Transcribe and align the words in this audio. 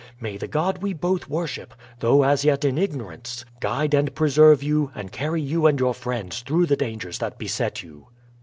May 0.19 0.35
the 0.35 0.47
God 0.47 0.79
we 0.79 0.93
both 0.93 1.29
worship, 1.29 1.75
though 1.99 2.23
as 2.23 2.43
yet 2.43 2.65
in 2.65 2.79
ignorance, 2.79 3.45
guide 3.59 3.93
and 3.93 4.15
preserve 4.15 4.63
you 4.63 4.89
and 4.95 5.11
carry 5.11 5.43
you 5.43 5.67
and 5.67 5.77
your 5.79 5.93
friends 5.93 6.39
through 6.41 6.65
the 6.65 6.75
dangers 6.75 7.19
that 7.19 7.37
beset 7.37 7.83
you." 7.83 8.07